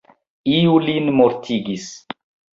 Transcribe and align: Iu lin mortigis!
Iu 0.53 0.79
lin 0.85 1.11
mortigis! 1.21 1.87